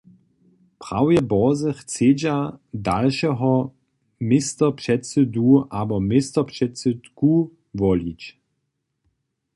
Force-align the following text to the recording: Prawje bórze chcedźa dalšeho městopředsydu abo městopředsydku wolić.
Prawje 0.81 1.21
bórze 1.31 1.69
chcedźa 1.79 2.37
dalšeho 2.89 3.71
městopředsydu 4.29 5.47
abo 5.79 5.95
městopředsydku 5.99 7.33
wolić. 7.81 8.21